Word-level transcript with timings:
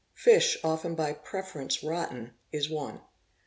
Fish, 0.15 0.57
often 0.63 0.95
by 0.95 1.13
preference 1.13 1.83
rotten, 1.83 2.33
is 2.51 2.71
one. 2.71 3.01